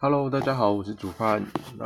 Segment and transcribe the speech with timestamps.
[0.00, 1.44] Hello，大家好，我是主犯。
[1.76, 1.84] 那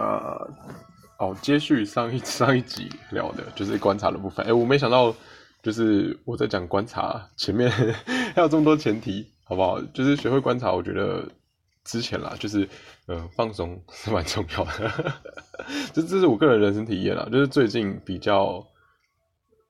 [1.17, 4.45] 哦，接续上一 上一集聊的就是观察的部分。
[4.45, 5.15] 哎，我没想到，
[5.63, 7.71] 就是我在讲观察前面
[8.37, 9.81] 还有这么多前提，好不好？
[9.95, 11.27] 就是学会观察，我觉得
[11.85, 12.69] 之前啦，就是
[13.07, 14.93] 呃放松是蛮重要的。
[15.95, 18.63] 这这是我个人人生体验啦，就是最近比较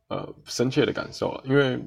[0.09, 1.81] 呃深切的感受了，因为。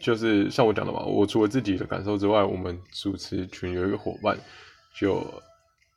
[0.00, 4.36] 就是像我讲的嘛，我除了自己的感受之外，我们主持群有一个伙伴，
[4.96, 5.22] 就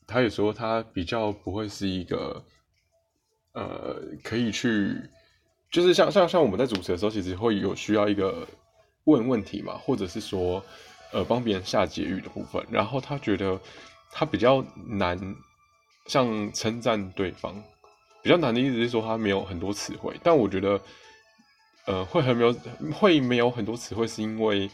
[0.08, 2.44] 他也说他比较不会是一个，
[3.54, 5.02] 呃，可以去，
[5.72, 8.48] 就是像像像我们在主持的时候，其实会有需要一个
[9.06, 10.64] 问问题嘛，或者是说，
[11.12, 13.60] 呃，帮别人下结语的部分，然后他觉得
[14.12, 15.20] 他比较难，
[16.08, 17.56] 像称赞对方，
[18.22, 20.80] 比较难的意思是说他没有很多词汇，但我觉得。
[21.88, 22.52] 呃，会很没有
[22.96, 24.68] 会没有很多词汇，是因为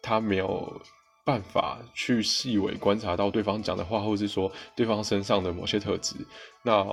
[0.00, 0.80] 他没有
[1.24, 6.14] 办法去细微观察到对方讲的话，或是说对方身上的某些特质。
[6.62, 6.84] 那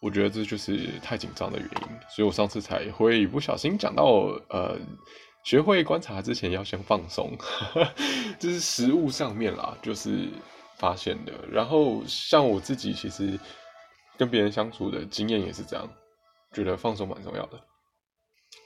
[0.00, 4.04] 我觉得这就是太紧张的原因，所以我上次才会不小心讲到，
[4.48, 4.76] 呃，
[5.44, 7.36] 学会观察之前要先放松，
[8.38, 10.28] 这是实物上面啦，就是
[10.78, 11.32] 发现的。
[11.50, 13.38] 然后像我自己，其实
[14.16, 15.88] 跟别人相处的经验也是这样，
[16.52, 17.60] 觉得放松蛮重要的。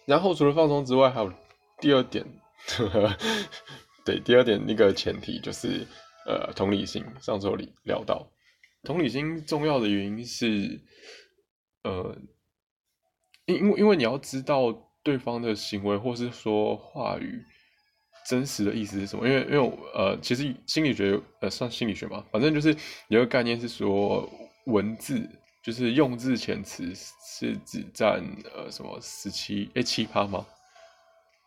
[0.06, 1.32] 然后除了放松之外，还有
[1.78, 2.24] 第二点，
[4.04, 5.86] 对，第二点那个前提就是
[6.26, 7.04] 呃同理心。
[7.20, 8.26] 上周里聊到
[8.82, 10.80] 同理心重要的原因是，
[11.84, 12.16] 呃，
[13.46, 17.44] 因因为因为你要知道对方的行为或是说话语
[18.26, 19.28] 真实的意思是什么。
[19.28, 22.76] 因为因为呃，其实心理学呃算心理学嘛，反正就是
[23.08, 24.28] 有个概念是说
[24.66, 25.28] 文字。
[25.62, 30.46] 就是用字遣词是只占呃什么十七诶七趴吗？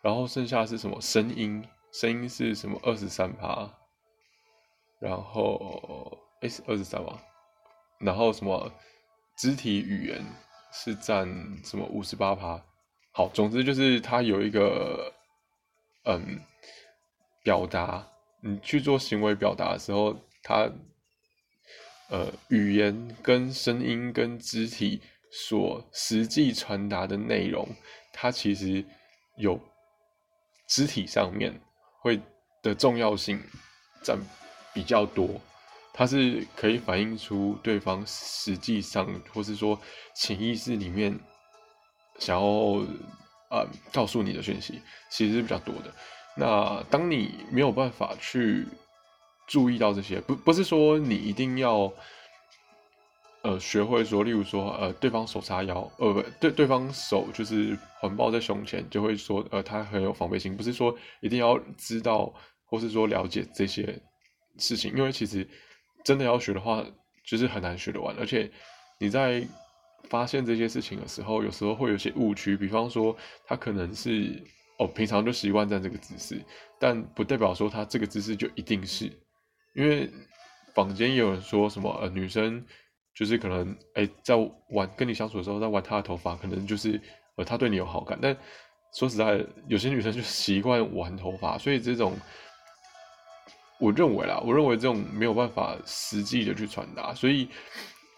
[0.04, 1.66] 然后剩下是什么声音？
[1.94, 3.72] 声音是什么二十三趴？
[5.00, 7.20] 然后诶是二十三吗？
[8.00, 8.72] 然后什么
[9.38, 10.26] 肢体语言
[10.74, 11.28] 是占
[11.64, 12.62] 什么五十八趴？
[13.12, 15.14] 好，总之就是它有一个
[16.06, 16.42] 嗯
[17.44, 18.08] 表达，
[18.42, 20.70] 你去做行为表达的时候，它。
[22.10, 25.02] 呃，语言跟声音跟肢体
[25.32, 27.68] 所实际传达的内容，
[28.12, 28.86] 它其实
[29.38, 29.60] 有
[30.68, 31.60] 肢体上面
[32.04, 32.22] 会
[32.62, 33.42] 的重要性
[34.04, 34.20] 占
[34.76, 35.42] 比较多，
[35.92, 39.80] 它是可以反映出对方实际上或是说
[40.14, 41.20] 潜意识里面
[42.20, 42.46] 想要
[43.50, 45.92] 呃告诉你的讯息，其实是比较多的。
[46.36, 48.68] 那当你没有办法去。
[49.46, 51.92] 注意到这些，不不是说你一定要，
[53.44, 60.56] 呃，学会说，例如说，呃，对方手叉腰，呃，不对，对方手就是环抱在胸前，就会说，呃，他很有防备心。
[60.56, 62.34] 不是说一定要知道，
[62.66, 64.02] 或是说了解这些
[64.58, 65.46] 事情，因为其实
[66.06, 66.82] 真的要学的话，
[67.26, 68.16] 就是很难学得完。
[68.18, 68.50] 而且
[68.98, 69.46] 你在
[70.10, 73.14] 发现这些事情的时候，有时候会有些误区，比方说，
[73.46, 74.42] 他可能是
[74.80, 76.42] 哦，平常就习惯站这个姿势，
[76.80, 79.12] 但不代表说他这个姿势就一定是。
[79.76, 80.10] 因为
[80.74, 82.66] 坊间也有人说什么呃女生
[83.16, 84.36] 就是可能哎在
[84.70, 87.00] 玩跟你相处的时候在玩她的头发，可能就是
[87.36, 88.18] 呃她对你有好感。
[88.22, 88.36] 但
[88.94, 92.16] 说实在，有些女生就习惯玩头发，所以这种
[93.80, 97.14] 我认为啦，我认为这种没有办法实际的去传达。
[97.14, 97.50] 所以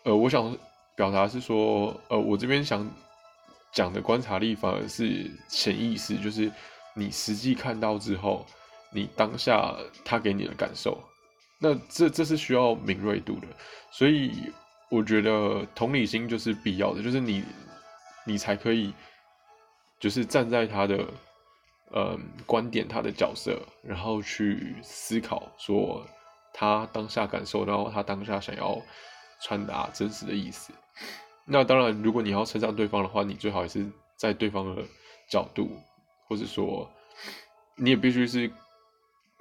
[0.04, 0.56] 呃，我想
[0.96, 2.90] 表达是说呃，我这边想
[3.72, 6.52] 讲的观察力反而是潜意识，就是
[6.94, 8.46] 你实际看到之后，
[8.92, 10.98] 你当下他给你的感受。
[11.58, 13.48] 那这这是需要敏锐度的，
[13.92, 14.52] 所以
[14.90, 17.44] 我觉得同理心就是必要的，就是你
[18.26, 18.94] 你才可以，
[20.00, 21.06] 就是站在他的
[21.92, 26.06] 呃观点、他的角色，然后去思考说
[26.54, 28.82] 他当下感受到他当下想要
[29.42, 30.74] 传达真实的意思。
[31.46, 33.86] 那当然，如果你要称赞对方的话，你最好也是
[34.16, 34.84] 在对方的
[35.30, 35.70] 角度，
[36.28, 36.90] 或者说
[37.76, 38.52] 你也必须是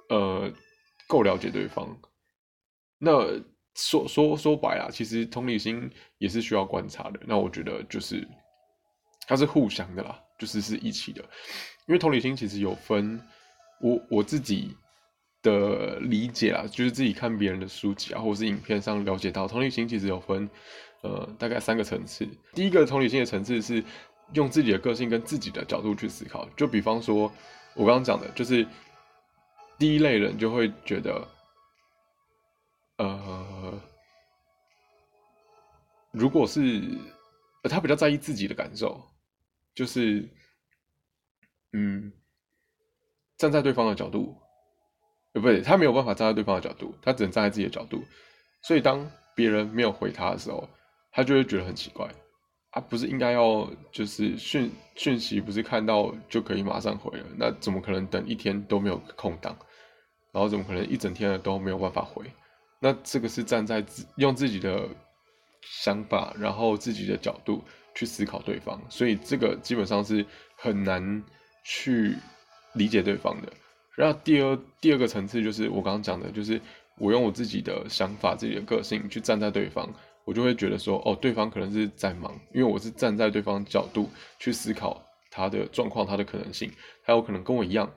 [0.09, 0.51] 呃。
[1.07, 1.95] 够了解对方，
[2.97, 3.11] 那
[3.75, 7.19] 说说说白了，其实同理心也是需要观察的。
[7.25, 8.27] 那我觉得就是
[9.27, 11.21] 它是互相的啦，就是是一起的。
[11.87, 13.21] 因为同理心其实有分，
[13.81, 14.75] 我我自己
[15.43, 20.49] 的理解啊，就是自己看别人的书籍啊，或者是影片上了解到，同理心其实有分
[21.03, 22.27] 呃大概三个层次。
[22.53, 23.83] 第一个同理心的层次是
[24.33, 27.31] 用自己的个性跟自己的角度去思考，就比方说
[27.75, 28.65] 我刚刚讲的，就是。
[29.77, 31.27] 第一类人就会觉得，
[32.95, 33.45] 呃，
[36.15, 36.81] 如果是
[37.63, 39.03] 他比较在意自己的感受，
[39.73, 40.27] 就是，
[41.73, 42.11] 嗯，
[43.37, 44.35] 站在对方的角度，
[45.33, 48.03] 不对，他没有办法站在对方的角度，他只能站在自己的角度。
[48.61, 50.67] 所以当别人没有回他的时候，
[51.11, 52.09] 他就会觉得很奇怪。
[52.71, 57.25] 啊，不是应该要就是讯讯息，不是看到就可以马上回了？
[57.37, 59.57] 那怎么可能等一天都没有空档？
[60.33, 62.25] 然后怎么可能一整天都没有办法回？
[62.79, 64.89] 那这个是站在自用自己的
[65.65, 67.63] 想法，然后自己的角度
[67.93, 70.25] 去思考对方，所以这个基本上是
[70.55, 71.23] 很难
[71.63, 72.15] 去
[72.73, 73.51] 理解对方的。
[73.95, 76.61] 然后第二第二个层次就是我刚刚讲的，就是
[76.97, 79.93] 我用我自己的想法、自己的个性去站在对方。
[80.25, 84.09] 我就会觉得说，哦，对方可能是在忙，因为我是站在对方角度
[84.39, 86.71] 去思考他的状况、他的可能性，
[87.03, 87.93] 他有可能跟我一样，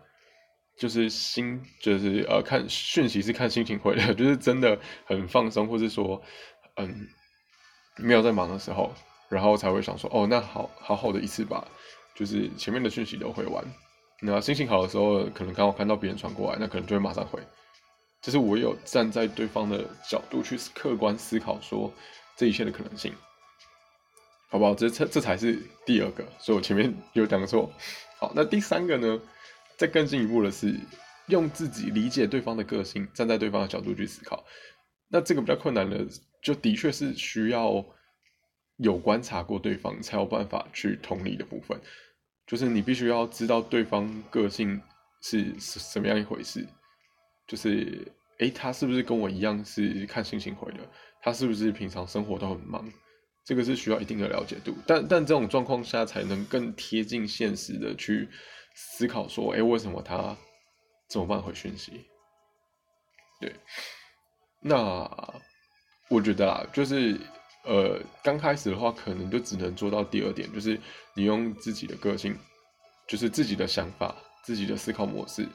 [0.76, 6.22] 就是心就是呃看讯息是看心情回的， 就是真的很放松，或是说
[6.76, 7.08] 嗯
[7.98, 8.92] 没有在忙的时候，
[9.28, 11.66] 然后才会想说，哦，那好好好的一次吧，
[12.14, 13.64] 就是前面的讯息都回完，
[14.22, 17.40] 那心情好的时候，可能刚好看到别人传过来，那可能就会马上回，
[18.22, 21.92] 就是我有站在对方的角度去客观思考说。
[22.38, 23.12] 这一切的可能性，
[24.48, 24.72] 好不好？
[24.72, 27.68] 这这这才是第二个，所以我前面有讲错。
[28.16, 29.20] 好，那第三个呢？
[29.76, 30.78] 再更进一步的是，
[31.26, 34.44] 用自己理解对方的个性，站在对方的角度去思考。
[35.08, 36.06] 那这个比较困难的，
[36.42, 37.84] 就的确是需要
[38.76, 41.80] 有观察过对方，才有办法去同理的部分。
[42.46, 44.80] 就是你必须要知道对方个性
[45.20, 46.66] 是什么样一回事。
[47.46, 48.06] 就是，
[48.38, 50.78] 诶，他是不是跟我一样是看心情回的？
[51.20, 52.90] 他是不是平常生活都很忙？
[53.44, 58.28] 这个是需要一定的了解度，但但这种状况下才能更贴近现实的去
[58.74, 60.36] 思考说，哎，为什么他
[61.08, 62.04] 怎么办回讯息？
[63.40, 63.54] 对，
[64.60, 65.10] 那
[66.08, 67.18] 我觉得啊，就是
[67.64, 70.80] 呃，刚开始的话，可能就只能做到第二点，就是
[71.14, 72.36] 你用自己的个性，
[73.06, 75.46] 就是自己的想法、自己的思考模式，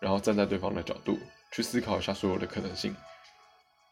[0.00, 1.18] 然后站在对方的角度
[1.50, 2.94] 去思考一下所有的可能性。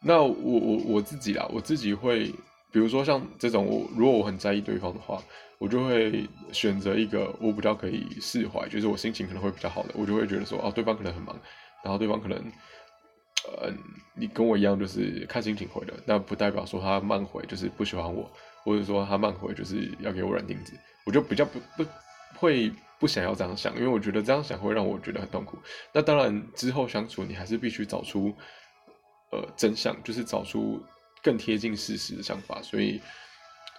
[0.02, 2.26] 那我我我自己啦，我自己会，
[2.72, 5.22] 比如说像这种，我如果我很在意对方的话，
[5.58, 11.38] 我就会选择一个我比较可以释怀，就是我心情可能会比较好的，我就会觉得说，哦，对方可能很忙，
[11.84, 12.52] 然后对方可能，
[13.62, 13.76] 嗯，
[14.14, 18.30] 你跟我一样就是看心情回的，那不代表说他慢回就是不喜欢我，
[18.64, 20.72] 或者说他慢回就是要给我软钉子，
[21.04, 21.84] 我就比较不不
[22.38, 25.58] 会不想要这样想，因为我觉得这样想会让我觉得很痛苦。
[25.92, 28.34] 那当然之后相处，你还是必须找出。
[29.32, 30.84] 呃，真相就是找出
[31.22, 33.00] 更贴近事实的想法，所以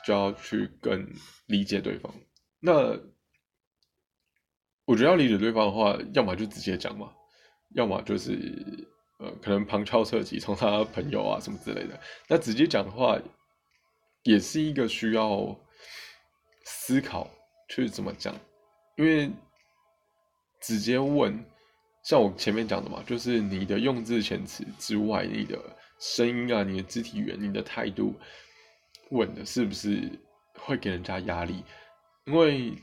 [0.06, 1.06] 就要去更
[1.48, 2.10] 理解对方。
[2.62, 2.98] 那
[4.86, 7.12] 我觉得要理解对方的话，要么就直接讲嘛，
[7.76, 8.88] 要么就是
[9.22, 12.00] 呃，可能旁敲侧击，从他朋友啊什么之类的。
[12.28, 13.20] 那直接讲的话，
[14.24, 15.56] 也是一个需要
[16.66, 17.30] 思考
[17.70, 18.36] 去怎么讲，
[18.98, 19.32] 因为
[20.60, 21.46] 直接问。
[22.04, 25.56] 像我前面讲的嘛，就是你的用字遣词之外，你的
[26.00, 28.16] 声音啊，你的肢体语言，你的态度，
[29.12, 30.10] 问的是不是
[30.56, 31.64] 会给人家压力？
[32.26, 32.74] 因为，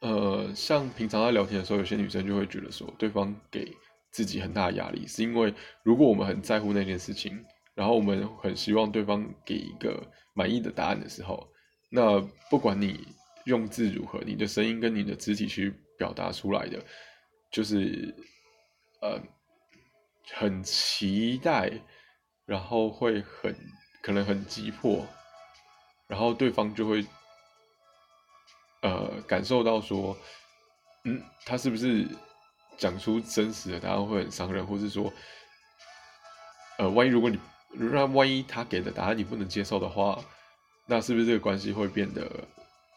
[0.00, 3.70] 呃，像平常在聊天的时候，有些女生就会觉得说，对方给
[4.10, 5.52] 自己很大的压力，是因为
[5.82, 7.44] 如果我们很在乎那件事情，
[7.74, 11.48] 然后我们很希望对方给一个满意的答案的时候，
[11.90, 12.20] 那
[12.50, 13.06] 不管你
[13.44, 16.84] 用字如何，你的声音跟你的肢体去表达出来的，
[17.50, 18.14] 就是。
[19.00, 19.16] 呃，
[20.34, 21.70] 很期待，
[22.44, 23.54] 然后会很
[24.02, 25.06] 可能很急迫，
[26.08, 27.06] 然后对方就会
[28.82, 30.18] 呃感受到说，
[31.04, 32.08] 嗯，他是不是
[32.78, 35.12] 讲出真实的答案会很伤人，或是说，
[36.78, 37.38] 呃，万一如果你
[37.72, 40.18] 那万一他给的答案你不能接受的话，
[40.86, 42.30] 那是不是这个关系会变得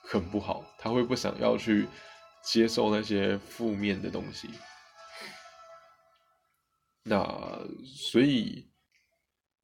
[0.04, 0.64] 很不好？
[0.78, 1.88] 他会不想要去
[2.42, 4.50] 接受那些负面的东西。
[7.04, 7.20] 那
[7.84, 8.70] 所以，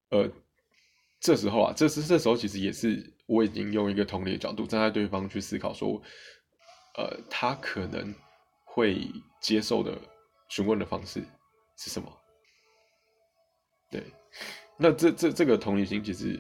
[0.10, 0.30] 呃，
[1.20, 6.02] 这时候啊，这是这时候其实也是我已经用一个同理的角度站在对方去思考，说，
[6.98, 8.14] 呃，他可能
[8.78, 9.98] 会接受的
[10.50, 11.26] 询问的方式
[11.76, 12.08] 是什么？
[13.90, 14.04] 对，
[14.78, 16.40] 那这这这个同理心其实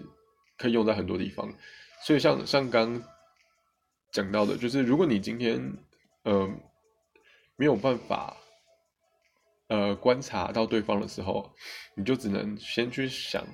[0.55, 1.51] 可以用在很多地方，
[2.05, 3.01] 所以像像刚
[4.11, 5.59] 讲到的，就是如果你今天
[6.25, 6.47] 呃
[7.55, 8.37] 没有办法。
[9.69, 11.53] 呃，观察到对方的时候，
[11.93, 13.45] 你就只能先去想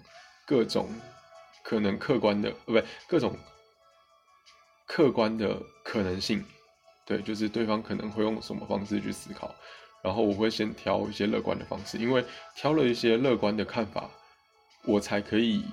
[0.46, 0.88] 各种
[1.64, 3.36] 可能客观的，呃，不各种
[4.86, 6.46] 客观的可能性。
[7.06, 9.54] 对，就是对方可能会用什么方式去思考，
[10.02, 12.24] 然后我会先挑一些乐观的方式，因为
[12.56, 14.10] 挑了一些乐观的看法，
[14.86, 15.66] 我才可以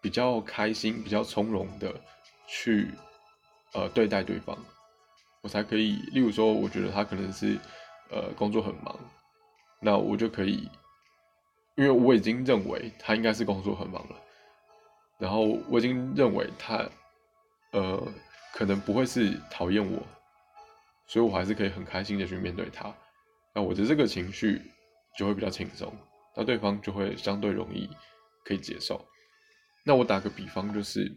[0.00, 1.94] 比较开心、比较从容的
[2.46, 2.90] 去
[3.74, 4.56] 呃对待对方，
[5.42, 7.58] 我才可以，例如说，我觉得他可能是
[8.10, 8.98] 呃工作很忙。
[9.80, 10.68] 那我就可以，
[11.76, 14.16] 因为我已经认为他应该是工作很忙了，
[15.18, 16.84] 然后我已经认为他，
[17.70, 18.02] 呃，
[18.52, 20.02] 可能不会是讨厌我，
[21.06, 22.94] 所以我还是可以很开心的去面对他，
[23.54, 24.60] 那我的这个情绪
[25.16, 25.92] 就会比较轻松，
[26.36, 27.88] 那对方就会相对容易
[28.44, 29.04] 可以接受。
[29.84, 31.10] 那我打个比方就是，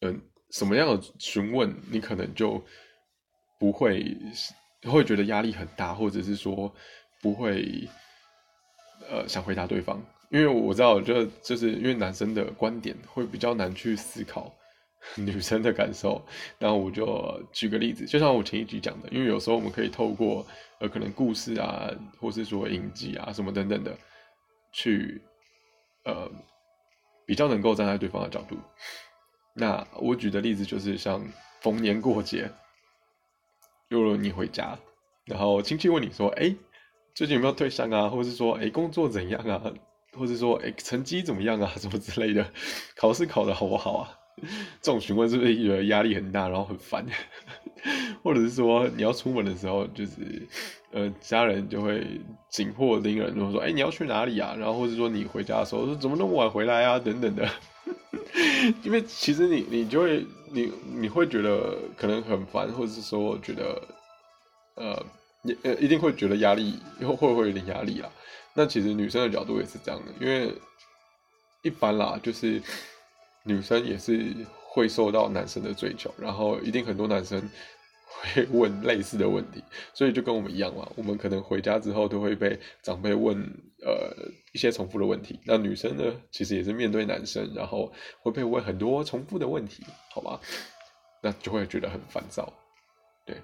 [0.00, 2.64] 嗯，什么样的询问你可能就
[3.58, 4.16] 不会
[4.84, 6.72] 会觉得压力很大，或者是说
[7.20, 7.88] 不会
[9.08, 10.00] 呃想回答对方。
[10.30, 14.52] 因为我知道，就就是因为男生的观点会比较难去思考
[15.16, 16.20] 女生的感受，
[16.58, 20.44] 然后我就举个例子，就像我前一集讲的，因为有时候我们可以透过
[20.80, 23.96] 呃可能故事啊，或是说影集啊什么等等的，
[24.72, 25.22] 去
[26.04, 26.30] 呃
[27.24, 28.56] 比较能够站在对方的角度。
[29.54, 31.26] 那我举的例子就是像
[31.62, 32.50] 逢年过节，
[33.88, 34.78] 如你回家，
[35.24, 36.54] 然后亲戚问你说：“哎，
[37.14, 39.72] 最近有没有对象啊？”或者是说：“哎，工作怎样啊？”
[40.12, 41.72] 或者说，哎，成绩怎么样啊？
[41.76, 42.50] 什么之类的，
[42.96, 44.18] 考试考的好不好啊？
[44.82, 47.06] 这种询问是不是觉得压力很大，然后很烦？
[48.22, 50.46] 或者是说，你要出门的时候，就是
[50.90, 52.04] 呃，家人就会
[52.50, 54.54] 紧迫盯人，就说，哎，你要去哪里啊？
[54.58, 56.98] 然后或者说你回家的时候，说怎么那么晚回来啊？
[56.98, 57.48] 等等的。
[58.82, 63.80] 因为其实你你就会你你会觉得可能很烦，或者是说觉得
[64.74, 65.06] 呃，
[65.42, 68.10] 你呃一定会觉得压力，会会会有点压力啊。
[68.54, 70.52] 那其实女生的角度也是这样的，因为
[71.62, 72.60] 一般啦，就是
[73.46, 74.34] 女生也是
[74.68, 77.40] 会受到男生的追求，然后一定很多男生
[78.04, 79.62] 会问类似的问题，
[79.94, 83.38] 所以就跟我们一样嘛，我们可能回家之后都会被长辈问
[83.82, 84.14] 呃
[84.52, 85.38] 一些重复的问题。
[85.44, 90.40] 那女生呢，其实也是面对男生，然后会被问很多重复的问题，好吧？
[91.22, 92.52] 那就会觉得很烦躁。
[93.24, 93.36] 对，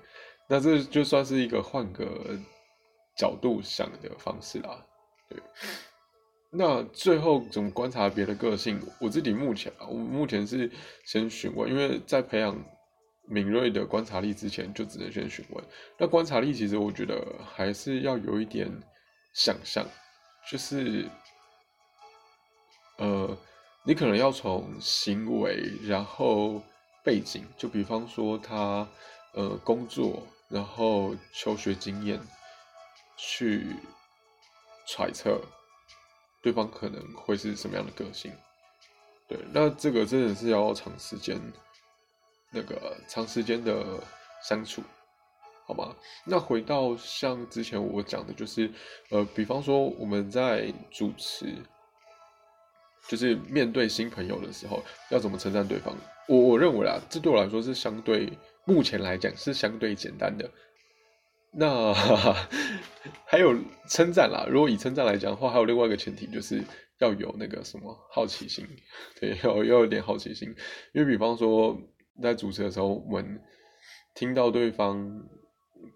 [0.48, 2.36] 那这就算是一个换个
[3.16, 4.84] 角度想的方式啦。
[5.28, 5.38] 对
[6.54, 8.78] 那最后怎么观察别的个性？
[9.00, 10.70] 我自己目前，我目前是
[11.06, 12.54] 先询问，因为在培养
[13.24, 15.64] 敏锐的观察力之前，就只能先询问。
[15.98, 18.70] 那观察力其实我觉得还是要有一点
[19.32, 19.82] 想象，
[20.50, 21.08] 就是
[22.98, 23.34] 呃，
[23.84, 26.62] 你可能要从行为，然后
[27.02, 28.86] 背景，就比方说他
[29.32, 32.20] 呃工作，然后求学经验
[33.16, 33.64] 去。
[34.84, 35.40] 揣测
[36.42, 38.32] 对方可能会是什么样的个性，
[39.28, 41.40] 对，那这个真的是要长时间，
[42.50, 44.02] 那个长时间的
[44.42, 44.82] 相处，
[45.64, 45.94] 好吗？
[46.24, 48.68] 那回到像之前我讲的，就是
[49.10, 51.54] 呃，比方说我们在主持，
[53.06, 55.96] 就是面对新朋友的时候，要怎么称赞对方？
[56.26, 60.50] 我我认为啊，这对我来说是相对目前来讲是相对简单的。
[61.54, 61.92] 那
[63.26, 63.54] 还有
[63.86, 66.62] 称赞啦，如果以称赞来讲的话，还有另外一个前提，就是
[66.98, 68.66] 要有那个什么好奇心，
[69.20, 70.48] 对，要要有点好奇心。
[70.94, 71.78] 因为比方说
[72.22, 73.38] 在主持的时候，我们
[74.14, 75.22] 听到对方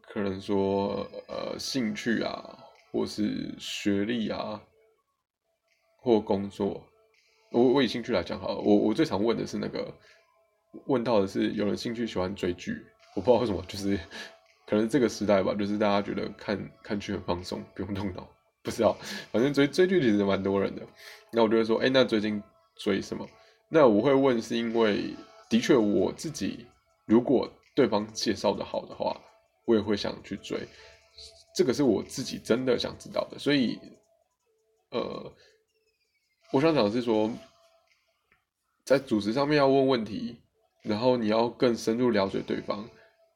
[0.02, 2.58] 可能说呃兴趣啊，
[2.92, 4.60] 或是学历啊，
[6.02, 6.86] 或工作，
[7.50, 9.90] 我我以兴趣来讲好了，我我最常问的是那个
[10.84, 12.84] 问到的是有人兴趣喜欢追剧，
[13.14, 13.98] 我不知道为什么就是。
[14.66, 18.28] 可能这个时代吧，就是大家觉得看看剧很放松，不用动脑，
[18.62, 18.96] 不知道，
[19.30, 20.82] 反正追追剧其实蛮多人的。
[21.30, 22.42] 那我就会说，哎，那最近
[22.76, 23.26] 追什么？
[23.68, 25.14] 那我会问，是因为
[25.48, 26.66] 的确我自己，
[27.04, 29.20] 如果对方介绍的好的话，
[29.66, 30.58] 我也会想去追。
[31.54, 33.38] 这个是我自己真的想知道的。
[33.38, 33.78] 所以，
[34.90, 35.32] 呃，
[36.52, 37.30] 我想讲的是说，
[38.84, 40.36] 在主持上面要问问题，
[40.82, 42.88] 然后你要更深入了解对方。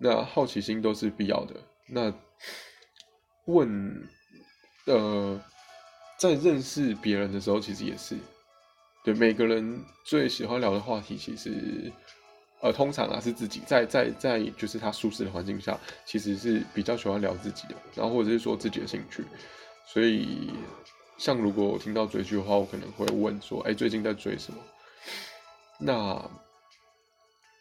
[0.03, 1.55] 那好奇心都是必要的。
[1.87, 2.11] 那
[3.45, 4.09] 问，
[4.87, 5.39] 呃，
[6.19, 8.17] 在认识别人的时候，其实也是，
[9.05, 11.93] 对每个人最喜欢聊的话题，其实，
[12.63, 19.23] 呃，通常啊是自己在在在就是他舒适的环境下，其实是比较喜欢聊自己的，然后或者是说自己的兴趣。
[19.87, 20.51] 所以，
[21.19, 24.59] 像如果我听到追剧的话，我可能会问说，哎，最近在追什么？
[25.79, 26.31] 那。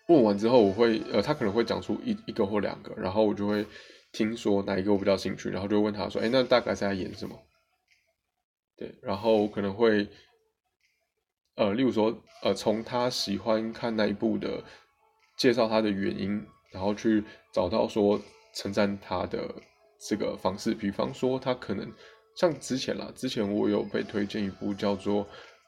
[0.10, 3.64] 问完之后，我会呃，他可能会讲出一一个或两个，然后我就会
[4.12, 7.40] 听说哪一个我比较兴趣，然后就问他说：“哎，那大概是在演什么？”
[8.76, 10.08] 对，然后可能会
[11.56, 14.64] 呃，例如说呃，从他喜欢看那一部的
[15.38, 17.24] 介绍他的原因，然后去
[17.54, 18.20] 找到说
[18.56, 19.54] 称赞他的
[20.08, 20.74] 这个方式。
[20.74, 21.88] 比方说，他可能
[22.36, 25.28] 像之前啦，之前我有被推荐一部叫做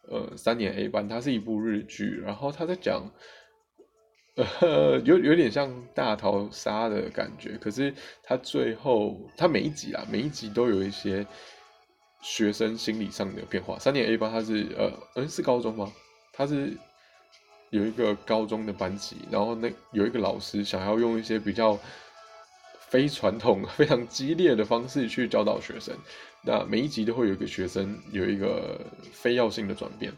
[0.10, 3.07] 呃三年 A 班，它是一部日剧，然后他在讲。
[4.61, 11.25] 呃，有有点像大逃杀的感觉，可是他最后他每一集啊，每一集都有一些
[12.21, 13.77] 学生心理上的变化。
[13.77, 15.91] 三年 A 班他是呃，嗯，是高中吗？
[16.31, 16.75] 他是
[17.71, 21.77] 有一个高中的班级，然后那有一个老师想要用一些比较
[22.88, 25.93] 非传统、 非常激烈的方式去教导学生。
[26.41, 28.79] 那每一集都会有一个学生有一个
[29.11, 30.13] 非要性的转变，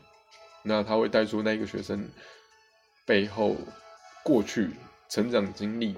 [0.64, 2.08] 那他会带出那个学生
[3.06, 3.58] 背后
[4.24, 4.72] 过去
[5.10, 5.96] 成长经历，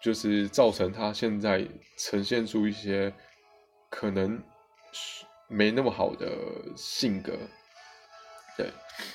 [0.00, 1.66] 就是造成他现在
[1.98, 3.12] 呈现出一些
[3.90, 4.42] 可能
[5.48, 6.28] 没那么好的
[6.76, 7.32] 性格。
[8.56, 8.70] 对，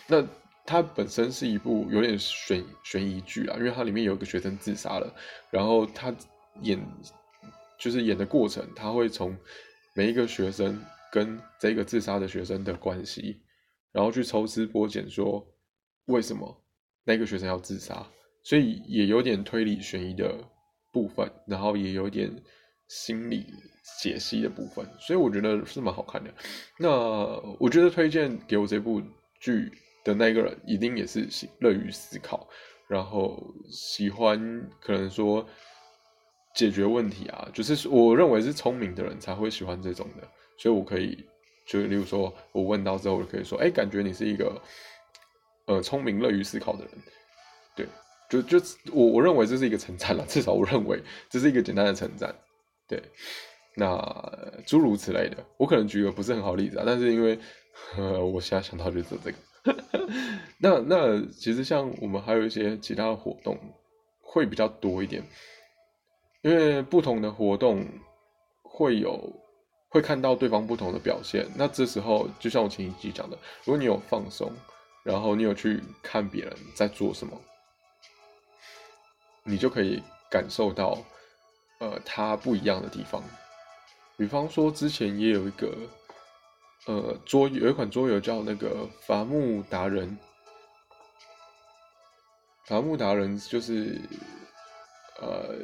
[0.08, 0.26] 那
[0.66, 5.14] 它本身是一部有点悬悬疑剧啊，因为它里面有一个学生自杀了，
[5.50, 6.16] 然后他
[6.62, 6.80] 演
[7.80, 9.36] 就是演的过程，他会从
[9.96, 10.80] 每一个学生
[11.12, 13.42] 跟这个自杀的学生的关系，
[13.92, 15.46] 然后去抽丝剥茧，说
[16.06, 16.64] 为什么
[17.04, 18.06] 那个学生要自杀，
[18.44, 20.36] 所以也有点推理悬疑的
[20.92, 22.32] 部分，然后也有点
[22.88, 23.46] 心理
[24.00, 26.34] 解析的部分，所以我觉得是蛮好看的。
[26.78, 26.90] 那
[27.60, 29.02] 我觉得推荐给我这部
[29.40, 29.72] 剧
[30.04, 31.28] 的那个人，一定也是
[31.60, 32.48] 乐于思考，
[32.88, 35.48] 然后喜欢可能说。
[36.54, 40.28] 解决问题啊，就是我认为是聪明的人才会喜欢这种的，
[40.58, 41.26] 所以我可以
[41.66, 44.62] 就例如说，我问到之后，我可以说，哎，感觉你是一个
[45.66, 46.92] 呃聪明、乐于思考的人，
[47.76, 47.88] 对，
[48.30, 52.34] 就就我我认为这是一个称赞了，至少我认为这是一个简单的称赞，
[52.88, 53.02] 对，
[53.76, 57.38] 那诸如此类的，我可能举个不是很好例子啊，但是因为
[57.98, 59.84] 呃我现在想到就是这个，
[60.60, 63.58] 那那其实像我们还有一些其他的活动
[64.20, 65.24] 会比较多一点。
[66.44, 67.86] 因为不同的活动
[68.64, 69.32] 会有
[69.90, 74.52] 会看到对方不同的表现，那这时候就像我前一集讲的，如果你有放松，
[75.04, 77.40] 然后你有去看别人在做什么，
[79.44, 80.98] 你就可以感受到
[81.80, 83.24] 呃他不一样的地方。
[84.18, 85.76] 比方说之前也有一个
[86.86, 90.18] 呃桌有一款桌游叫那个伐木达人，
[92.68, 94.00] 伐木达人就是
[95.20, 95.56] 呃。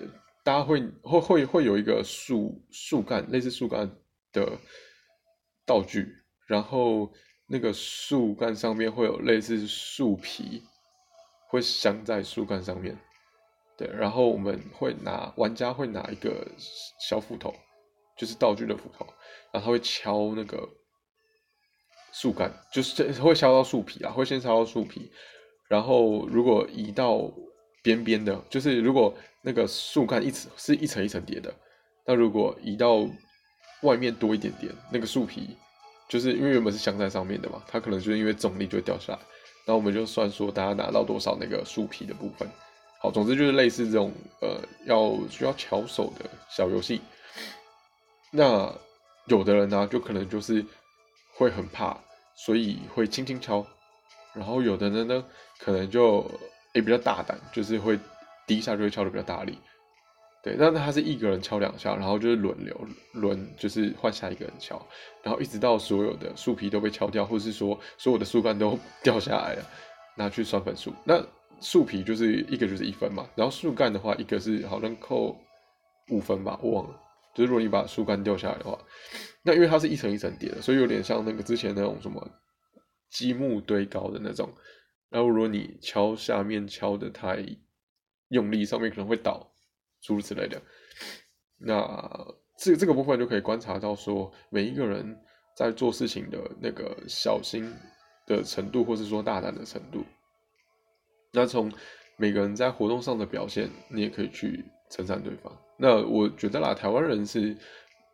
[0.43, 3.85] 大家会会会会有一个树树干，类似树干
[4.31, 4.57] 的
[5.65, 6.07] 道具，
[6.45, 7.11] 然后
[7.47, 10.63] 那个树干上面会有类似树皮，
[11.49, 12.97] 会镶在树干上面。
[13.77, 16.47] 对，然后我们会拿玩家会拿一个
[16.99, 17.53] 小斧头，
[18.17, 19.05] 就是道具的斧头，
[19.51, 20.67] 然后他会敲那个
[22.11, 25.11] 树干，就是会敲到树皮啊，会先敲到树皮，
[25.67, 27.31] 然后如果移到
[27.81, 29.13] 边边的，就是如果。
[29.43, 31.53] 那个树干一层是一层一层叠的，
[32.05, 33.07] 那如果移到
[33.83, 35.55] 外面多一点点，那个树皮
[36.07, 39.19] 就是因为原本是镶在上面的嘛，它可能就是因为重力就会掉下来。
[39.65, 42.47] 那我们就算说大家拿到多少那个树皮的部分。
[42.99, 47.01] 好，总之就是类似这种呃要需要巧手的小游戏。
[48.31, 48.73] 那
[49.25, 50.65] 有的人呢，就可能就是
[51.33, 51.97] 会很怕，
[52.35, 53.65] 所以会轻轻敲。
[54.33, 55.25] 然后有的人呢，
[55.59, 56.29] 可能就
[56.73, 57.99] 也比较大胆，就是会。
[58.47, 59.59] 第一下就会敲的比较大力，
[60.47, 64.81] 对，那他是一个人敲两下，然后就是轮流轮，就是换下一个人敲，
[65.21, 69.65] 然后一直到所有的树皮都被敲掉，或是说所有的树干都 掉下来了，
[70.15, 70.93] 拿去算分数。
[71.03, 71.21] 那
[71.59, 75.37] 树皮就是一个就是一分嘛，然后树干的话，一个是好像扣
[76.09, 76.97] 五分吧，我忘了。
[77.35, 78.79] 就是如果你把树干掉下来的话，
[79.43, 82.25] 那因为它是一层一层叠的，所以有点像那个之前那种什么
[83.09, 84.49] 积木堆高的那种。
[85.09, 87.45] 然后如果你敲下面敲的太。
[88.29, 89.49] 用力上面可能会倒，
[90.01, 90.61] 诸如此类的。
[91.57, 91.85] 那
[92.57, 95.17] 这这个部分就可以观察到，说每一个人
[95.55, 97.73] 在做事情的那个小心
[98.25, 100.03] 的程度，或是说大胆的程度。
[101.31, 101.71] 那从
[102.15, 105.55] 每个人在活动上的表现，你也可以去称赞对方。
[105.77, 107.55] 那我觉得啦，台湾人是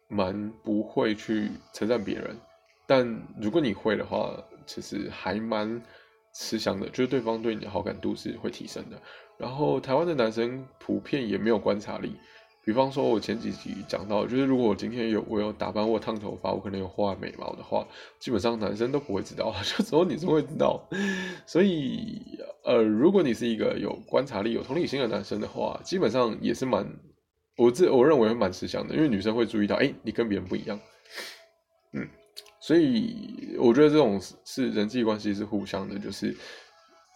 [0.09, 2.37] 蛮不会去称赞别人，
[2.85, 5.81] 但如果你会的话，其实还蛮
[6.33, 9.01] 吃香的，就是对方对你的好感度是会提升的。
[9.37, 12.15] 然后台湾的男生普遍也没有观察力，
[12.63, 17.85] 比方说，我前几集讲到，就是如果我今天有我有打扮或烫头发，我可能有画眉毛的话，
[18.19, 20.81] 基本上男生都不会知道，就只有女生会知道。
[21.45, 22.21] 所以，
[22.63, 26.87] 呃，如果你是一个有观察力、有同理心的男生的话，基本上也是蛮，
[27.57, 30.79] 我自我认为蛮吃香的，因为女生会注意到，哎，你跟别人不一样。
[31.91, 32.07] 嗯，
[32.61, 36.33] 所以我觉得这种是人际关系是互相的，就是，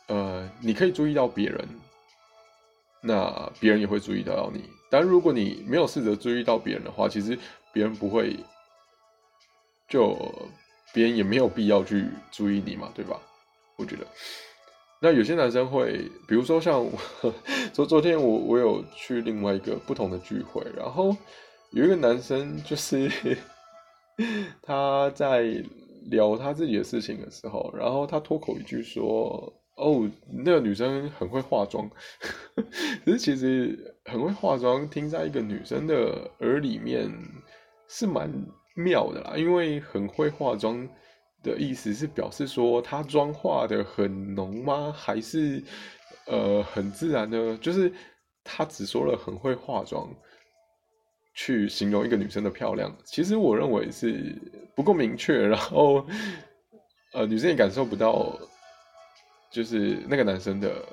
[0.07, 1.65] 呃，你可以注意到别人。
[3.07, 7.39] 那别人也会注意到你，但如果你没有试着注意到别人的话，其实
[7.71, 8.35] 别人不会，
[9.87, 10.17] 就
[10.93, 13.19] 别人也没有必要去注意你嘛，对吧？
[13.77, 14.05] 我觉得，
[14.99, 16.85] 那有些男生会，比如说像
[17.71, 21.15] 昨昨天我我有去另外一个不同的聚会，然后
[21.71, 23.09] 有一个男生就是
[24.63, 25.63] 他在
[26.09, 31.89] 聊他自己的事情的时候，然后他脱口一句说：“哦，那个女生很会化妆。
[33.05, 37.09] ”可是其实很会化妆，听在一个女生的耳里面
[37.87, 38.29] 是蛮
[38.75, 40.87] 妙的啦，因为很会化妆
[41.41, 44.93] 的意思是表示说她妆化的很浓吗？
[44.95, 45.63] 还是
[46.25, 47.57] 呃很自然呢？
[47.61, 47.91] 就是
[48.43, 50.13] 他只说了很会化妆。
[51.39, 54.35] 去形容一个女生的漂亮，其实我认为是
[54.75, 56.03] 不够明确，然后，
[57.13, 58.35] 呃，女生也感受不到，
[59.51, 60.85] 就是那个男生的，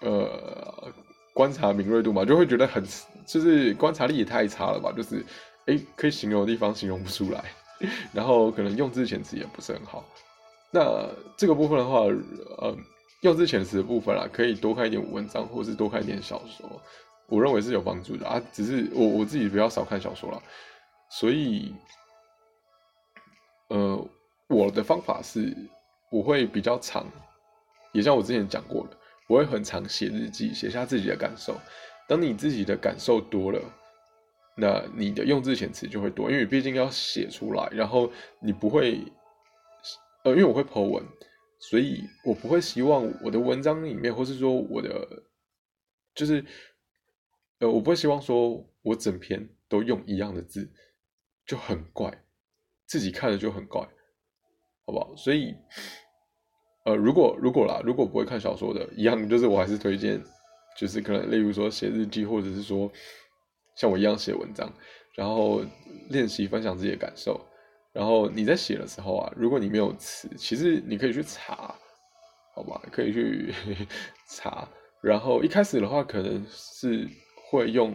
[0.00, 0.92] 呃，
[1.34, 2.84] 观察敏锐度嘛，就会觉得很，
[3.26, 5.24] 就是观察力也太差了吧，就是，
[5.66, 7.44] 哎，可以形容的地方形容不出来，
[8.12, 10.04] 然后可能用字遣词也不是很好。
[10.70, 12.00] 那这个部分的话，
[12.58, 12.76] 呃，
[13.22, 16.80] 用字遣词的部分啊，可以多看一点文章，或是多看一点小说。
[17.26, 20.42] 我认为是有帮助的啊，只是我我自己比较少看小说了，
[21.10, 21.72] 所以，
[23.68, 24.08] 呃，
[24.48, 25.56] 我的方法是，
[26.10, 27.06] 我会比较长，
[27.92, 28.96] 也像我之前讲过的，
[29.28, 31.58] 我会很常写日记，写下自己的感受。
[32.06, 33.60] 当你自己的感受多了，
[34.56, 39.00] 那你的用字遣词就会多，因为毕竟要写出来，然后你不会，
[40.24, 41.02] 呃，因为我会剖文，
[41.58, 45.24] 所以我不会希望我的文章里面，或是说我的，
[46.14, 46.44] 就是。
[47.60, 50.72] 呃，我不会希望说我整篇都用一样的字，
[51.44, 52.24] 就很怪，
[52.86, 53.86] 自己看了就很怪，
[54.90, 55.14] 好不好？
[55.16, 55.54] 所以，
[56.84, 60.20] 呃，如果如果啦，如果不会看小说的，一样就是我还是推荐，
[60.76, 62.90] 就是可能例如说写日记，或者是说
[63.76, 64.68] 像我一样写文章，
[65.14, 65.62] 然后
[66.08, 67.40] 练习分享自己的感受。
[67.92, 71.74] 然后你在写的时候啊，如果你没有词，其实你可以去查，
[72.54, 72.82] 好吧？
[72.90, 73.54] 可以去
[74.28, 74.68] 查。
[75.00, 77.08] 然后一开始的话，可能是。
[77.50, 77.92] 会用，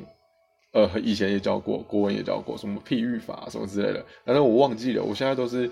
[0.73, 5.01] 呃，以前也教过，国文也教过，什么譬喻法什么之类的，反正我忘记了。
[5.01, 5.71] 我现在都是，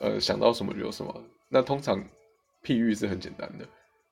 [0.00, 1.24] 呃，想到什么就有什么。
[1.48, 2.02] 那通常
[2.62, 3.66] 譬喻是很简单的，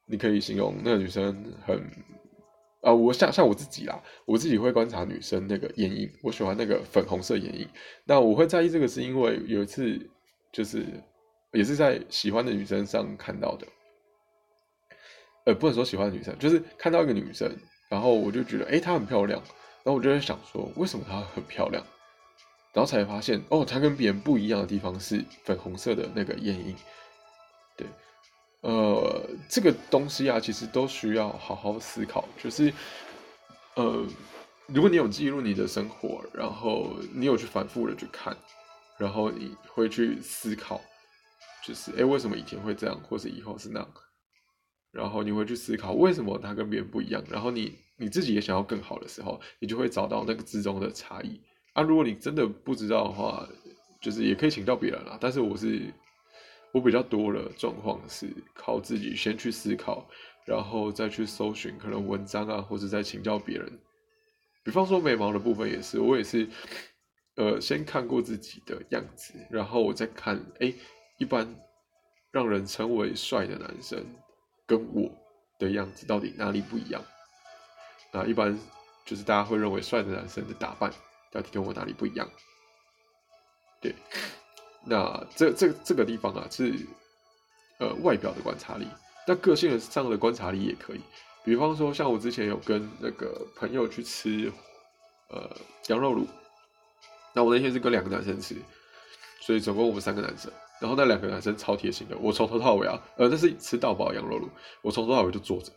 [0.07, 1.79] 你可以形容那个女生很，
[2.83, 7.68] 啊，我像像我自己啦，我自己会观察女生那个眼影，我喜欢那个粉红色眼影。
[8.05, 9.99] 那我会在意这个，是因为有一次
[10.53, 10.87] 就是
[11.53, 13.66] 也是在喜欢的女生上看到的，
[15.47, 17.51] 呃，不能说喜欢的女生，就是看到一个女生。
[17.90, 19.40] 然后我就觉得，哎，她很漂亮。
[19.85, 21.85] 然后我就在想说，为什么她很漂亮？
[22.74, 26.74] 然后才发现，哦，它跟别人不一样的地方是粉红色的那个眼影。
[27.76, 27.87] 对，
[28.62, 32.28] 呃，这个东西啊，其实都需要好好思考。
[32.37, 32.72] 就是，
[33.76, 34.04] 呃，
[34.66, 38.37] 如果你有记录你的生活，然后你有去反复的去看，
[38.98, 40.80] 然后你会去思考，
[41.64, 43.88] 就是，哎，为什么以前会这样，或是以后是那样？
[44.90, 51.40] 然后你会去思考为什么他跟别人不一样，然后你你自己也想要更好的时候，你就会找到那个之中的差异
[51.74, 51.82] 啊。
[51.82, 53.46] 如果你真的不知道的话，
[54.00, 55.18] 就是也可以请教别人啦。
[55.20, 55.92] 但是我是
[56.72, 60.08] 我比较多的状况是靠自己先去思考，
[60.46, 63.78] 然后再去搜寻可能文章啊，或者再请教别人。
[64.64, 66.48] 比方说眉毛的部分也是，我也是
[67.37, 70.72] 呃先看过自己的样子，然后我再看哎
[71.18, 71.54] 一般
[72.30, 74.02] 让人称为帅的男生。
[74.66, 75.10] 跟我
[75.58, 77.04] 的样子到底哪里不一样？
[78.10, 78.58] 那一般
[79.04, 80.90] 就是大家会认为帅的男生的打扮
[81.35, 82.31] 到底跟我哪里不一样？
[83.81, 83.94] 对，
[84.87, 86.75] 那这这这个地方啊是
[87.81, 88.87] 呃外表的观察力，
[89.27, 91.01] 那个性上的观察力也可以。
[91.44, 94.51] 比方说像我之前有跟那个朋友去吃
[95.29, 95.51] 呃
[95.88, 96.25] 羊肉卤，
[97.35, 98.57] 那我那天是跟两个男生吃，
[99.40, 100.51] 所以总共我们三个男生。
[100.81, 104.49] 然后那两个男生超贴心的，我从头到尾啊，呃，那是吃到饱羊肉卤，
[104.83, 105.73] 我从头到尾就坐着，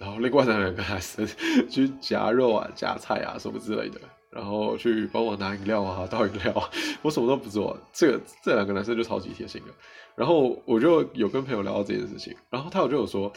[0.00, 1.28] 然后另外两个男生
[1.68, 6.70] 去夹肉啊、夹菜啊什么之类的，然后去帮我拿饮料啊、倒饮料，
[7.02, 9.72] 我什么都不做，这个这两个男生就超级贴心的。
[10.16, 13.30] 然后我就有跟朋友聊到这件事情，然后他有就有说，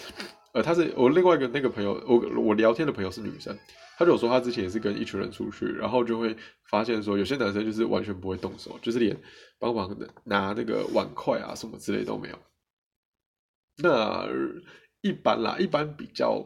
[0.53, 3.53] 呃，他是我另外一个那个朋友，我我聊天的朋友是女生。
[3.95, 6.35] 他就有说，他之前也是跟一群人出去，然后就会
[6.71, 9.15] 发现说，有些男生就是完全不会动手，就是连
[9.59, 12.35] 帮忙拿那个碗筷啊什么之类都没有。
[13.77, 14.27] 那
[15.03, 16.43] 一般啦，一般比较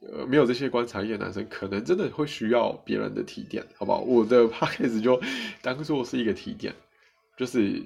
[0.00, 4.00] 呃没有这些观察力的男生，可能真的会需要别人的提点，好不好？
[4.00, 5.20] 我的 p a c k a g e 就
[5.60, 6.74] 当做是一个提点，
[7.36, 7.82] 就是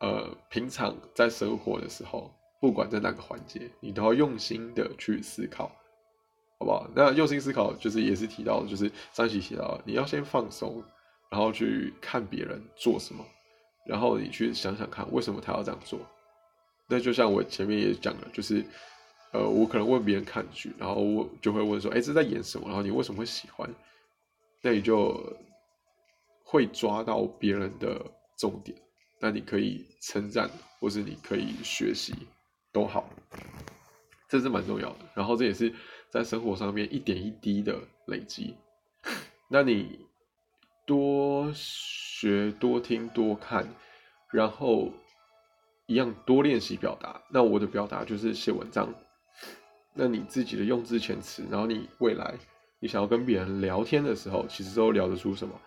[0.00, 5.70] 呃平常在生活的时候，不管在哪个环节，你都要用心的去思考。
[6.58, 6.88] 好不好？
[6.94, 10.82] 那用心思考就是也是提到，就是上期提到，你要先放松，
[11.30, 13.22] 然后去看别人做什么，
[13.84, 16.00] 然后你去想想看为什么他要这样做。
[16.88, 18.64] 那就像我前面也讲了，就是
[19.32, 22.66] 呃，我可能问别人看剧，然后我就会问说，哎，这在演什么？
[22.68, 23.68] 然后你为什么会喜欢？
[24.62, 25.36] 那你就
[26.42, 28.00] 会抓到别人的
[28.36, 28.76] 重点，
[29.20, 30.48] 那你可以称赞，
[30.80, 32.14] 或是你可以学习，
[32.72, 33.08] 都好，
[34.28, 34.98] 这是蛮重要的。
[35.14, 35.72] 然后这也是
[36.08, 38.54] 在生活上面一点一滴的累积。
[39.48, 40.06] 那你
[40.84, 43.68] 多学、多听、多看，
[44.32, 44.92] 然后
[45.86, 47.20] 一样多练习表达。
[47.30, 48.92] 那我的表达就是写文章。
[49.94, 52.34] 那你自己的用字遣词，然后你未来
[52.80, 55.58] 你想要跟别人聊天的时候，其实都聊得出什么？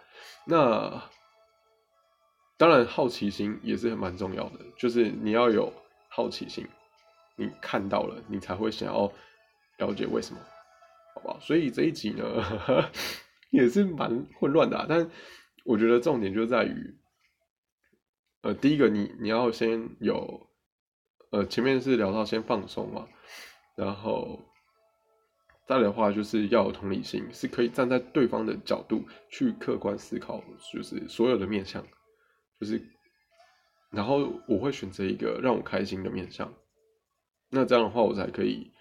[0.45, 1.01] 那
[2.57, 5.71] 当然，好奇心也是很蛮重要的，就是你要有
[6.09, 6.67] 好奇心，
[7.37, 9.11] 你看到了，你才会想要
[9.77, 10.39] 了解为什么，
[11.15, 11.39] 好不好？
[11.39, 12.25] 所以这一集呢，
[13.49, 15.09] 也是蛮混乱的，但
[15.63, 16.98] 我觉得重点就在于，
[18.41, 20.47] 呃，第一个，你你要先有，
[21.31, 23.07] 呃，前面是聊到先放松嘛。
[23.75, 24.39] 然后
[25.65, 31.85] 再来的话，就是要有同理心，是可以站在对方的角度去客观思考，就是所有的面相，
[32.59, 32.81] 就是，
[33.89, 36.53] 然后我会选择一个让我开心的面相，
[37.49, 38.71] 那这样的话，我才可以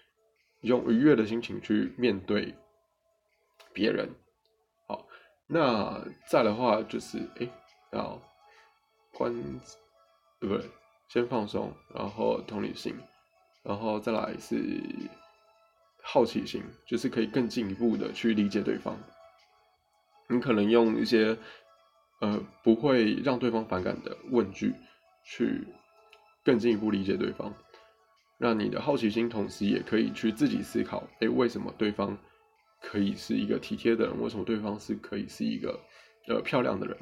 [0.61, 2.55] 用愉悦的心情去面对
[3.73, 4.09] 别人。
[4.87, 5.07] 好，
[5.47, 7.49] 那再的话就是，哎，
[7.91, 8.21] 要
[9.19, 9.35] 关，
[10.39, 10.61] 不对，
[11.09, 12.95] 先放松，然后同理心。
[13.61, 14.57] 然后再来是
[16.01, 18.97] 好奇心，就是可以更进一步的去理解对方。
[20.29, 21.37] 你可能用一些
[22.21, 24.73] 呃不会让对方反感的问句，
[25.25, 25.67] 去
[26.45, 27.53] 更进一步理解对方。
[28.37, 32.17] 让你的好奇心同时也可以去自己思考：哎，为什么对方
[32.81, 34.21] 可以是一个体贴的人？
[34.21, 35.77] 为什么对方是可以是一个
[36.29, 36.97] 呃漂亮的人？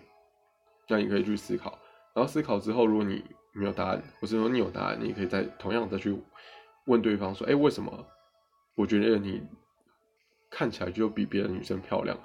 [0.88, 1.78] 那你可以去思考。
[2.18, 6.20] 然后思考之后，如果你没有答案，或者说你有答案，你可以再同样再去
[6.88, 8.08] 问对方说：“哎，为什么？
[8.74, 9.40] 我觉得你
[10.50, 12.20] 看起来就比别的女生漂亮？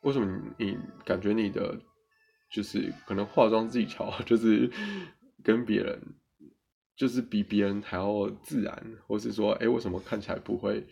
[0.00, 1.78] 为什么你感觉你的
[2.50, 4.68] 就是可能化妆技巧就是
[5.44, 6.02] 跟别人
[6.96, 8.98] 就是比别人还要自然？
[9.06, 10.84] 或是说，哎，为什么看起来不会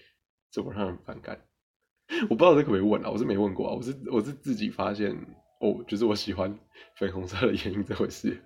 [0.53, 1.41] 这么让人反感？
[2.31, 5.13] 我不知道这可不可以问啊，我是没问过啊，我是我是自己发现
[5.61, 6.59] 哦，就是我喜欢
[6.97, 8.37] 粉红色的眼影这回事。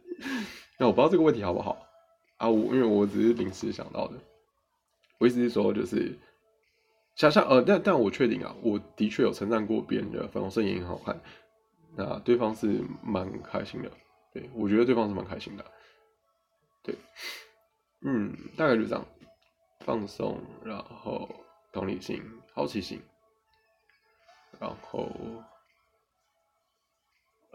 [0.78, 1.86] ”那我不知道这个问题好不好
[2.38, 2.48] 啊？
[2.48, 4.14] 我因为我只是临时想到的，
[5.18, 6.18] 我意思是说，就是
[7.14, 11.18] 想象呃，但但我确定啊，我的确有称赞过别人的粉红色眼影好看，
[11.96, 13.90] 那对方是蛮开心的，
[14.32, 15.64] 对我觉得对方是蛮开心的，
[16.82, 16.94] 对，
[18.02, 19.06] 嗯，大概就这样，
[19.80, 21.28] 放松，然后
[21.72, 23.00] 同理心、好奇心，
[24.60, 25.08] 然后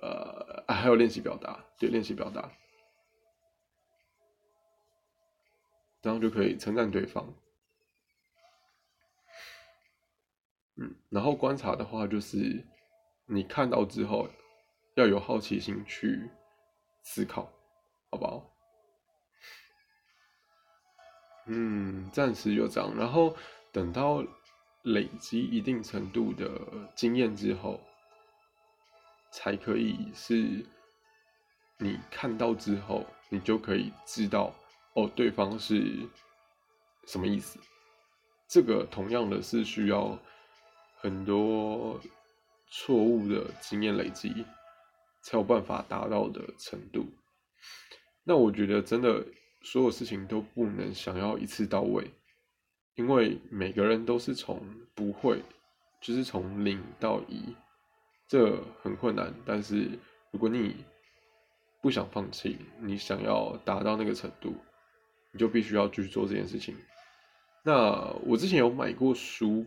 [0.02, 2.52] 呃，还有练习表达，对，练习表达。
[6.02, 7.32] 这样就可以称赞对方。
[10.78, 12.66] 嗯，然后观察的话，就是
[13.28, 14.28] 你看到之后
[14.96, 16.30] 要有好奇心去
[17.04, 17.44] 思考，
[18.10, 18.52] 好不好？
[21.46, 22.96] 嗯，暂时就这样。
[22.98, 23.36] 然后
[23.72, 24.26] 等到
[24.84, 26.50] 累积一定程度的
[26.96, 27.80] 经验之后，
[29.32, 30.64] 才可以是
[31.78, 34.54] 你看到之后，你就可以知道。
[34.94, 36.08] 哦，对方是
[37.08, 37.58] 什么意思？
[38.48, 40.20] 这个同样的是需要
[40.98, 42.00] 很多
[42.68, 44.46] 错误的经验累积，
[45.22, 47.08] 才有办法达到的程度。
[48.26, 49.26] 那我觉得真的
[49.62, 52.12] 所有事情都不能想要一次到位，
[52.96, 54.60] 因为每个人都是从
[54.94, 55.42] 不会，
[56.02, 57.56] 就是从零到一，
[58.32, 59.34] 这很困难。
[59.46, 60.00] 但是
[60.32, 60.86] 如果你
[61.82, 64.56] 不想放弃，你想要达到那个程度。
[65.34, 66.76] 你就必须要去做这件事情。
[67.64, 69.66] 那我之前有买过书，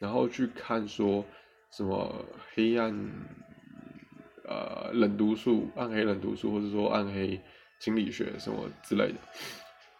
[0.00, 1.24] 然后去看说
[1.70, 2.12] 什么
[2.52, 2.92] 黑暗
[4.42, 7.40] 呃冷读术、暗黑冷读术，或者说暗黑
[7.78, 9.18] 心理学什么之类的。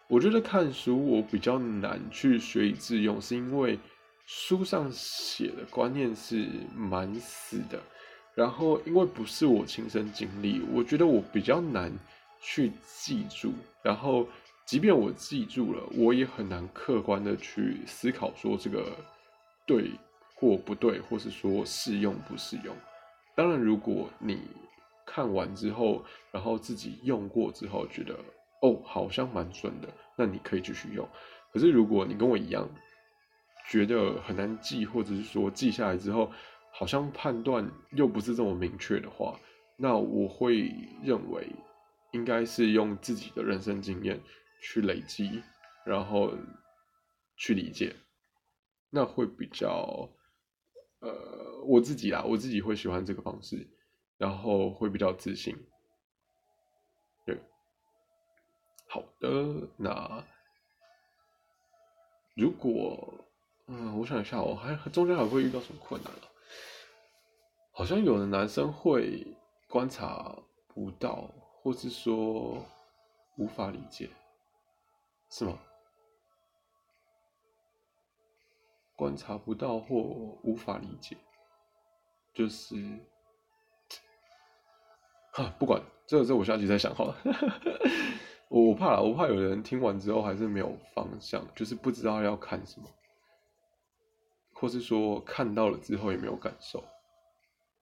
[0.09, 3.79] 我觉得看书我比较难去学以致用，是因为
[4.25, 7.81] 书上写的观念是蛮死的。
[8.37, 11.91] 然后因为不是我亲身经历，我觉得我比较难
[12.39, 13.51] 去记住。
[13.83, 14.25] 然后。
[14.67, 18.91] 即便我记住了，我也很难客观的去思考说这个
[19.65, 19.91] 对
[20.35, 22.75] 或不对，或是说适用不适用。
[23.33, 24.41] 当然，如果你
[25.05, 28.13] 看完之后，然后自己用过之后，觉得
[28.61, 31.07] 哦好像蛮准的，那你可以继续用。
[31.53, 32.69] 可是如果你跟我一样，
[33.69, 36.29] 觉得很难记，或者是说记下来之后，
[36.77, 39.39] 好像判断又不是这么明确的话，
[39.75, 40.71] 那我会
[41.03, 41.47] 认为
[42.11, 44.21] 应该是用自己的人生经验。
[44.59, 45.43] 去累积，
[45.85, 46.33] 然后
[47.35, 47.95] 去理解，
[48.89, 50.09] 那会比较，
[50.99, 53.67] 呃，我自己啦，我自己会喜欢这个方式，
[54.17, 55.55] 然后会比较自信。
[57.23, 57.39] 对
[58.89, 60.23] 好的，那
[62.33, 63.13] 如果
[63.67, 66.25] 嗯，我想一下，我还中间还会遇到什么困难啊？
[67.77, 69.23] 好像有的男生会
[69.69, 70.35] 观察
[70.67, 71.29] 不到，
[71.61, 72.65] 或是说
[73.35, 74.09] 无法理解，
[75.29, 75.59] 是吗？
[78.95, 79.95] 观察不到或
[80.41, 81.15] 无法理解，
[82.33, 82.75] 就是，
[85.33, 87.15] 哈，不管这个，这我下集再想好了。
[88.49, 92.89] 我怕了，我怕有人听完之后还是没有方向，就是不知道要看什么，
[94.51, 96.83] 或是说看到了之后也没有感受。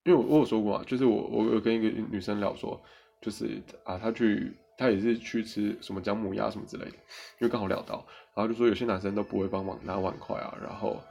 [0.05, 2.79] 因为我我有说过嘛，就是我我有跟一个女生聊说，
[3.19, 8.05] 就是啊，她去她也是去吃什么姜母鸭什么之类的，因为刚好聊到。
[8.35, 11.01] 然后就说有些男生都不会帮忙拿碗筷啊，然后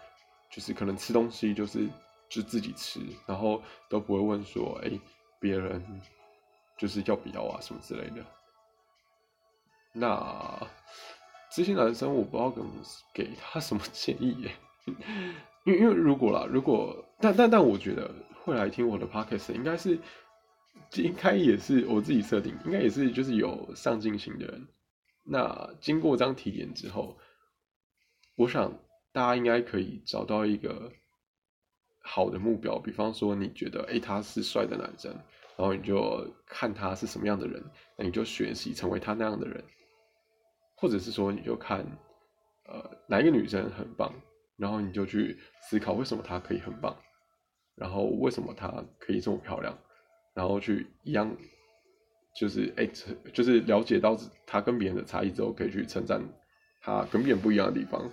[0.50, 1.88] 就是可能吃东西就是
[2.28, 4.90] 就自己吃，然后都不会问说哎
[5.40, 5.82] 别人
[6.78, 8.24] 就是要不要啊什么之类的。
[9.92, 10.68] 那
[11.50, 14.54] 这些男生我不知道给给他什么建议耶，
[15.64, 18.10] 因为因为如果啦，如果但但但我觉得
[18.42, 19.98] 会来听我的 podcast 应该是
[20.94, 24.66] 应该也是我自己设定，应该也是就是有上进心的人。
[25.24, 27.16] 那经过这样体验之后，
[28.36, 28.78] 我想
[29.12, 30.92] 大家应该可以找到一个
[32.02, 32.78] 好的目标。
[32.78, 35.10] 比方说，你觉得哎他是帅的男生，
[35.56, 37.64] 然后你就看他是什么样的人，
[37.96, 39.64] 那你就学习成为他那样的人。
[40.76, 41.86] 或者是说，你就看
[42.66, 44.12] 呃哪一个女生很棒，
[44.56, 46.96] 然后你就去思考为什么她可以很棒，
[47.74, 49.76] 然后为什么她可以这么漂亮，
[50.34, 51.36] 然后去一样。
[52.36, 52.84] 就是哎，
[53.32, 56.20] 就是了解到他跟别人的差异之后，可以去称赞
[56.82, 58.10] 他跟别人不一样的地方。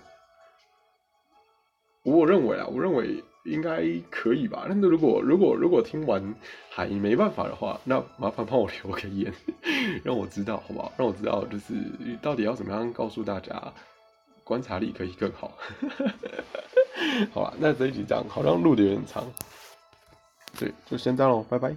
[2.04, 4.64] 我认为啊，我认为应该可以吧。
[4.68, 6.36] 那如果如果如果听完
[6.70, 9.34] 还没办法的话，那麻烦帮我留个言，
[10.04, 10.92] 让我知道好不好？
[10.96, 11.74] 让我知道就是
[12.22, 13.74] 到底要怎么样告诉大家
[14.44, 15.52] 观察力可以更好。
[17.32, 19.24] 好吧，那这一集这样好像录的有点长，
[20.58, 21.74] 对，就先这样喽，拜拜。